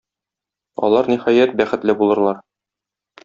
[0.87, 2.43] Алар, ниһаять, бәхетле булырлар